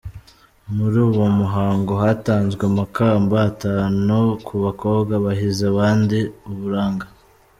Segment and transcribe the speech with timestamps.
[0.75, 6.17] Muri uwo muhango hatanzwe amakamba atanu ku bakobwa bahize abandi
[6.49, 7.05] uburanga.